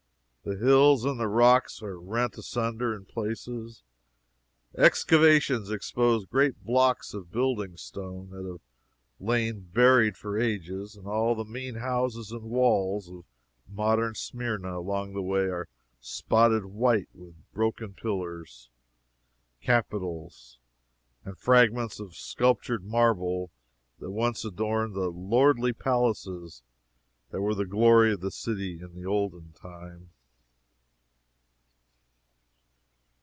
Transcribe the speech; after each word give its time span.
The 0.43 0.57
hills 0.57 1.05
and 1.05 1.19
the 1.19 1.27
rocks 1.27 1.83
are 1.83 1.99
rent 1.99 2.35
asunder 2.35 2.95
in 2.95 3.05
places, 3.05 3.83
excavations 4.75 5.69
expose 5.69 6.25
great 6.25 6.63
blocks 6.63 7.13
of 7.13 7.31
building 7.31 7.77
stone 7.77 8.31
that 8.31 8.47
have 8.51 8.59
lain 9.19 9.69
buried 9.71 10.17
for 10.17 10.39
ages, 10.39 10.95
and 10.95 11.05
all 11.05 11.35
the 11.35 11.45
mean 11.45 11.75
houses 11.75 12.31
and 12.31 12.41
walls 12.49 13.07
of 13.07 13.23
modern 13.69 14.15
Smyrna 14.15 14.79
along 14.79 15.13
the 15.13 15.21
way 15.21 15.41
are 15.47 15.67
spotted 15.99 16.65
white 16.65 17.09
with 17.13 17.35
broken 17.53 17.93
pillars, 17.93 18.71
capitals 19.61 20.57
and 21.23 21.37
fragments 21.37 21.99
of 21.99 22.15
sculptured 22.15 22.83
marble 22.83 23.51
that 23.99 24.09
once 24.09 24.43
adorned 24.43 24.95
the 24.95 25.09
lordly 25.09 25.71
palaces 25.71 26.63
that 27.29 27.41
were 27.41 27.53
the 27.55 27.63
glory 27.67 28.11
of 28.11 28.21
the 28.21 28.31
city 28.31 28.79
in 28.81 28.95
the 28.95 29.05
olden 29.05 29.53
time. 29.53 30.09